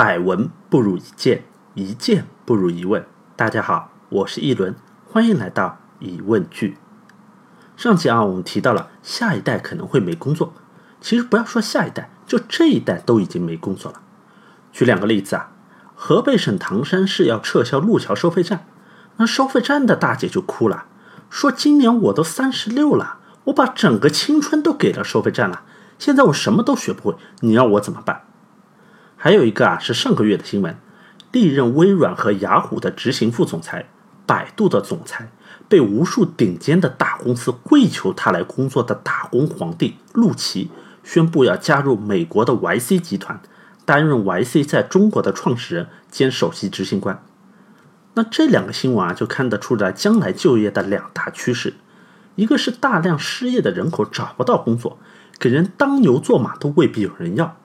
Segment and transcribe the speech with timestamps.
[0.00, 1.44] 百闻不如一见，
[1.74, 3.04] 一见不如一问。
[3.36, 4.74] 大家好，我是一轮，
[5.06, 6.78] 欢迎来到疑问句。
[7.76, 10.54] 上集啊，我们提到了下一代可能会没工作，
[11.02, 14.00] 其实不要说下一代，就这一代都已经没工作了。
[14.72, 15.50] 举两个例子啊，
[15.94, 18.64] 河北省唐山市要撤销路桥收费站，
[19.18, 20.86] 那收费站的大姐就哭了，
[21.28, 25.64] 说今年我都三十六了，我把整个青春都给了收费站了，
[25.98, 28.22] 现在我什么都学不会，你要我怎么办？
[29.22, 30.78] 还有一个啊，是上个月的新闻，
[31.30, 33.84] 历任微软和雅虎的执行副总裁，
[34.24, 35.30] 百度的总裁，
[35.68, 40.70] 被无数顶尖的大公司跪求他来工作的打工皇帝陆琪，
[41.04, 43.38] 宣布要加入美国的 YC 集团，
[43.84, 47.22] 担任 YC 在中国的创始人兼首席执行官。
[48.14, 51.74] 那这两个新闻啊，就看得出来将来就业的两大趋势，
[52.36, 54.96] 一个是大量失业的人口找不到工作，
[55.38, 57.59] 给人当牛做马都未必有人要。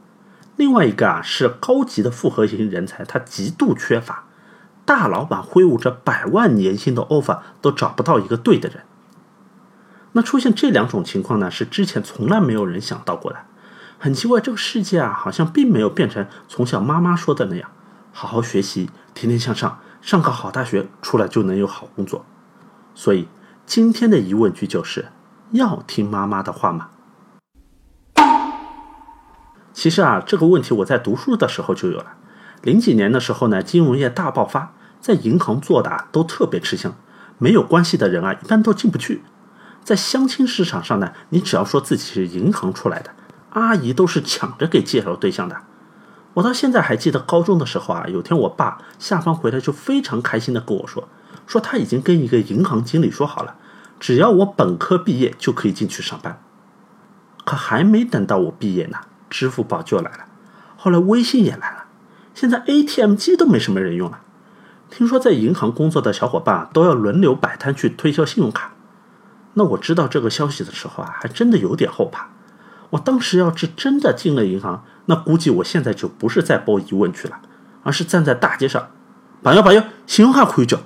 [0.56, 4.24] 另外一个啊，是高级的复合型人才，他极度缺乏。
[4.86, 8.84] 大老板挥舞着百万年薪的 offer，都找不到一个对的人。
[10.12, 13.40] 那出现这两种情况呢，是之前从来没有人想到过的。
[13.98, 17.70] 很奇怪，这个世界啊，好像并没有变成从小妈妈说的那样，
[18.14, 22.24] 好好学习，天天向上，上个好大学，出来就能有好工作。
[22.94, 23.28] 所以
[23.66, 25.08] 今天的疑问句就是：
[25.52, 26.90] 要听妈妈的话吗？
[29.86, 32.14] 其实啊，这个问题我在读书的时候就有了。
[32.64, 36.96] 零几年的时候呢，金融业大爆发，在银行做的啊都特别吃香，
[37.38, 39.22] 没有关系的人啊，一般都进不去。
[39.84, 43.12] 在相亲市场上呢，你只要说自己是银行出来的，
[43.52, 45.58] 阿姨都是抢着给介绍对象的。
[46.34, 51.08] 我到现在还记得高中的时候啊，有天我爸下班回来就非常开心的跟我说，
[51.46, 53.54] 说他已经跟一个银行经理说好了，
[54.00, 56.42] 只要我本科毕业就可以进去上班。
[57.46, 58.98] 可还没等到我毕业呢。
[59.38, 60.20] 支付宝就来了，
[60.78, 61.88] 后来微信也来了，
[62.34, 64.22] 现在 ATM 机都没什么人用了。
[64.90, 68.72] 听说在银行工作的小伙伴都要轮流摆摊去推销信用卡。
[69.56, 72.30] 那我知道这个消息的时候啊，还真的有点后怕。
[72.92, 77.42] 我当时要是真的进了银行，那估计我现在就不是在播疑问句了，
[77.84, 78.88] 而是站在大街上，
[79.44, 80.80] 朋友朋友，信用卡可以交。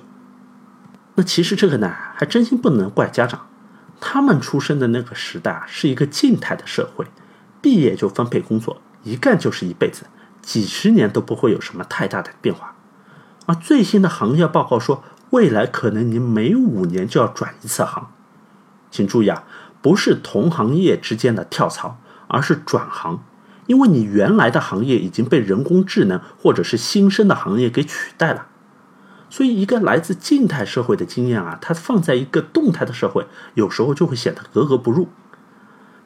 [1.14, 3.46] 那其实这个呢，还真心不能怪家长，
[4.00, 7.06] 他们出生的那个时代啊，是一个静态的社会。
[7.60, 10.06] 毕业就分配工作，一干就是一辈子，
[10.40, 12.74] 几十年都不会有什么太大的变化。
[13.46, 18.08] 而最新的行业报告说，未来可能你每五年就要转一次行。
[18.90, 19.44] 请注意啊，
[19.82, 21.98] 不是同行业之间的跳槽，
[22.28, 23.22] 而是转行，
[23.66, 28.46] 因为你原来的行业已经被人工智能或者是新生的行业给取代了。
[29.28, 35.08] 所以，一个来自静态社会的经验啊，它放在一个动态的社会，有时候就会显得格格不入。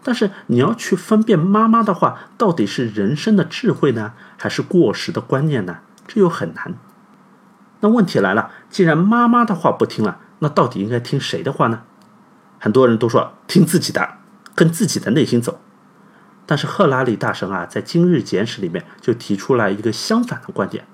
[0.04, 5.78] 但是你要去分辨妈妈的话到底是人生的智慧呢，还是过时的观念呢？
[6.06, 6.74] 这又很难。
[7.80, 11.82] 那问题来了，既然妈妈的话不听了，那到底应该听谁的话呢？
[12.58, 14.18] 很多人都说听自己的，
[14.54, 15.60] 跟自己的内心走。
[16.44, 20.86] 但是赫拉里大神啊，在《今日简史》里面就提出来一个相反的观点，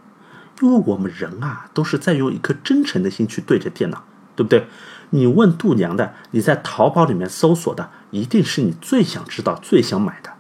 [0.60, 4.04] 因为我们人啊，都是在用一颗真诚的心去对着电脑，
[4.36, 4.68] 对不对？
[5.10, 7.90] 你问度娘的，你在淘宝里面搜索的。
[8.10, 10.30] 一定是你最想知道、最想买的。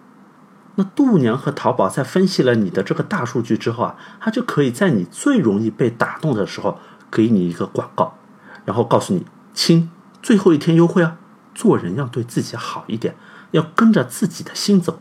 [0.76, 6.78] 那度娘和淘宝在分析了你的这个大数据之后啊，它就可以在你最容易被打动的时候
[7.10, 8.16] 给你一个广告，
[8.64, 9.90] 然后告诉你：“亲，
[10.22, 11.16] 最后一天优惠啊！
[11.54, 13.16] 做人要对自己好一点，
[13.50, 15.00] 要跟着自己的心走。”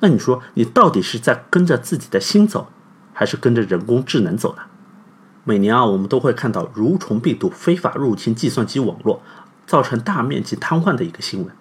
[0.00, 2.68] 那你说，你到底是在跟着自己的心走，
[3.12, 4.62] 还是跟着人工智能走呢？
[5.44, 9.20] 每年啊，我们都会看到蠕虫病毒非法入侵计算机网络，
[9.66, 11.54] 造成大面积瘫痪的一个新闻。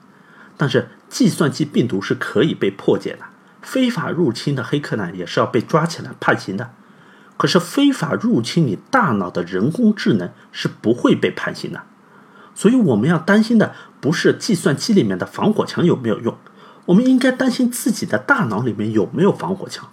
[0.57, 3.19] 但是计算机病毒是可以被破解的，
[3.61, 6.71] 非法入侵的黑客呢也是要被抓起来判刑的。
[7.37, 11.83] 可是非法入侵你大脑的人工智能是不会被判刑的。
[12.55, 16.35] 所以我们要担心的不是计算机里面的防火墙有没有用，
[16.85, 19.87] 我们应该担心自己的大脑里面有没有防火墙，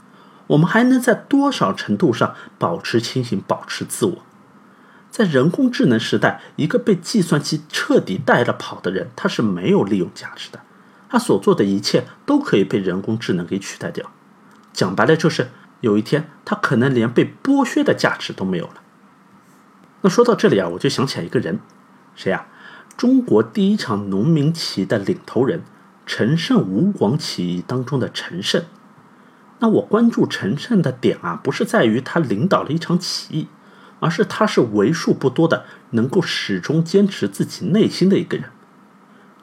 [0.46, 4.22] 我们还能在多少程度上保持清醒、保持自我。
[5.14, 10.58] 在人工智能时代，一个被计算机彻底带着跑的人，他是没有利用价值的。
[11.08, 14.10] 他所做的一切都可以被人工智能给取代掉。
[14.72, 15.50] 讲白了，就是
[15.82, 18.82] 有一天他可能连被剥削的价值都没有了。
[20.00, 21.60] 那说到这里啊，我就想起来一个人，
[22.16, 22.48] 谁呀？
[22.96, 25.62] 中国第一场农民起义的领头人——
[26.04, 28.64] 陈胜吴广起义当中的陈胜。
[29.60, 33.46] 那我关注陈胜的点啊，不是在于他领导了一场起义。
[34.04, 38.50] 而是他是为数不多的能够始终坚持自己内心的一个人。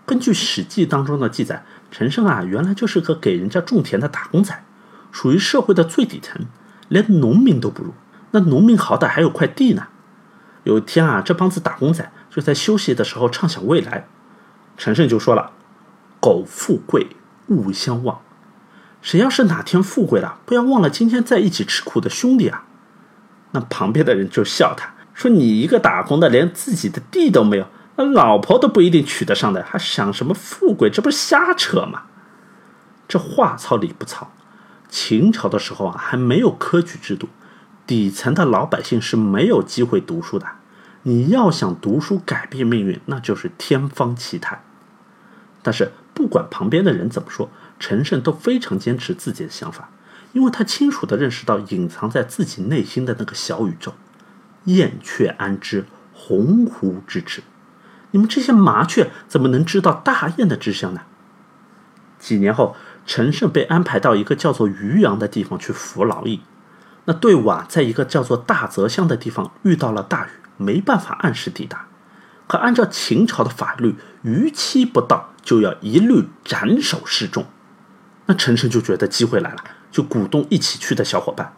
[0.05, 4.63] 根据《史记》当中的记载，陈胜啊，原来就是个给人家种田的打工仔，
[5.11, 6.45] 属于社会的最底层。
[6.89, 7.95] 连农民都不如。
[8.31, 9.87] 那农民好歹还有块地呢。
[10.63, 14.07] 有一天啊，这帮子打工仔就在休息的时候畅想未来，
[14.77, 15.53] 陈胜就说了
[16.21, 17.15] ：“苟富贵，
[17.47, 18.21] 勿相忘。
[19.01, 22.65] 谁要是哪天富贵了，不要忘了今天在一起吃苦的兄弟啊。”
[23.51, 27.67] 那旁边的人就笑他说：“你一个打工的，连自己的地都没有，
[27.97, 30.89] 那老婆都不一定娶得上的，还想什么富贵？
[30.89, 32.03] 这不是瞎扯吗？”
[33.07, 34.31] 这话糙理不糙。
[34.89, 37.27] 秦朝的时候啊，还没有科举制度，
[37.85, 40.47] 底层的老百姓是没有机会读书的。
[41.03, 44.63] 你要想读书改变命运，那就是天方奇谭。
[45.61, 47.49] 但是不管旁边的人怎么说，
[47.79, 49.89] 陈胜都非常坚持自己的想法。
[50.33, 53.93] 因为他清楚地认识到隐藏在自己内心的那个小宇宙，
[54.65, 57.43] 燕雀安知鸿鹄之志？
[58.11, 61.01] 你们这些麻雀怎么能知道大雁的志向呢？
[62.19, 62.75] 几年后，
[63.05, 66.41] 陈胜被安排到一个叫做渔阳的地方去服劳役。
[67.05, 71.87] 那队伍啊，在一个叫做大泽乡的地方遇到了大雨，没办法按时抵达。
[72.47, 77.45] 可按照秦朝的法律，逾期不到就要一律斩首示众。
[78.27, 79.63] 那陈胜就觉得机会来了。
[79.91, 81.53] 就鼓动一起去的小伙伴，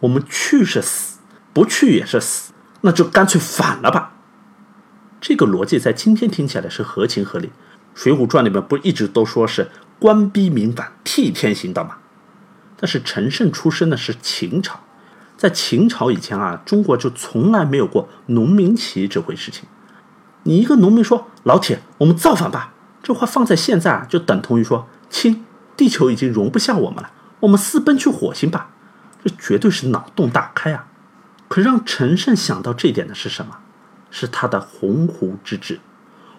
[0.00, 1.18] 我们去是死，
[1.52, 2.52] 不去也是死，
[2.82, 4.12] 那就干脆反了吧。
[5.20, 7.48] 这个逻辑在今天听起来是合情合理。
[7.94, 11.96] 《水浒传》里面不一直都说是官逼民反，替天行道吗？
[12.76, 14.78] 但是陈胜出生的是秦朝，
[15.36, 19.64] 在秦朝以前啊，中国就从来没有过农民起义这回事情。
[20.44, 25.44] 你一个农民说：“老铁，我们造反吧。”这话放在现在啊，就等同于说：“亲，
[25.76, 28.70] 地球已经容不下我们了。”我们私奔去火星吧，
[29.24, 30.86] 这绝对是脑洞大开啊！
[31.48, 33.58] 可让陈胜想到这点的是什么？
[34.10, 35.80] 是他的鸿鹄之志。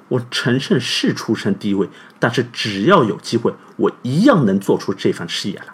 [0.09, 1.87] 我陈胜是出身低微，
[2.17, 5.67] 但是只要有机会，我一样能做出这番事业来。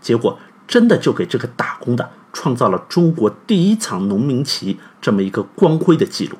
[0.00, 6.38] 结果真的就给这个打工的创造了中国第一场农民起义这么一个光辉的记录。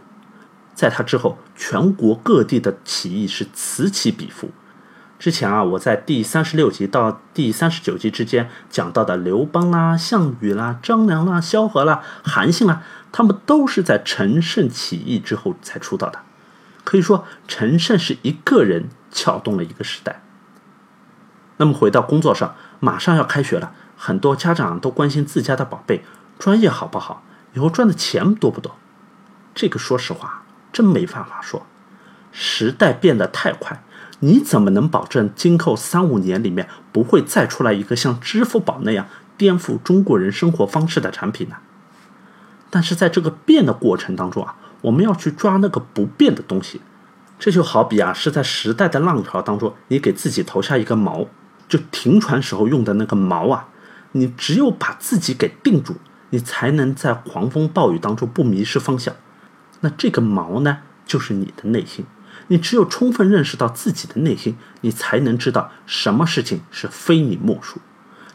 [0.74, 4.50] 在他之后，全国各地的起义是此起彼伏。
[5.22, 12.82] 之前啊，我在第三十六集到第三十九集之间讲到的刘邦啦、项羽啦、张良啦、萧何啦、韩信啦，
[13.12, 16.18] 他们都是在陈胜起义之后才出道的。
[16.82, 20.24] 可以说，陈胜是一个人撬动了一个时代。
[21.58, 26.04] 那么回到工作上，马上要开学了，很多家长都关心自家的宝贝
[26.40, 27.22] 专业好不好，
[27.54, 28.74] 以后赚的钱多不多。
[29.54, 30.42] 这个说实话，
[30.72, 31.64] 真没办法说，
[32.32, 33.84] 时代变得太快。
[34.24, 41.56] 你怎么能保证今后三五年里面不会再出来一个像支付宝那样颠覆中国人生活方式的产品呢？
[42.70, 46.80] 但是在这个变的过程当中啊，我们要去抓那个不变的东西。
[47.38, 51.26] 这就好比啊，是在时代的浪潮当中，你给自己投下一个锚，
[51.68, 53.68] 就停船时候用的那个锚啊。
[54.12, 55.96] 你只有把自己给定住，
[56.30, 59.14] 你才能在狂风暴雨当中不迷失方向。
[59.80, 62.06] 那这个锚呢，就是你的内心。
[62.52, 67.80] 你只有充分认识到自己的内心，你才能知道什么事情是非你莫属。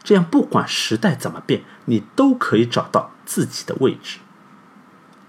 [0.02, 4.18] 这样，不管时代怎么变，你都可以找到自己的位置。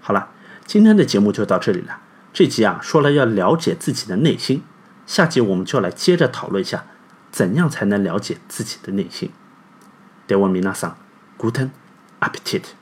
[0.00, 0.30] 好了，
[0.66, 2.00] 今天的节目就到这里了。
[2.32, 4.64] 这集啊，说了要了解自己的内心，
[5.06, 6.84] 下集我们就来接着讨论一下，
[7.30, 9.30] 怎样才能了解自己的内心。
[10.26, 10.96] 德文米纳桑
[11.38, 11.70] ，Guten
[12.18, 12.79] Appetit。